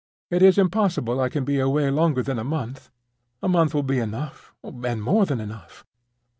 [0.31, 2.89] It is impossible I can be away longer than a month;
[3.43, 5.85] a month will be enough and more than enough.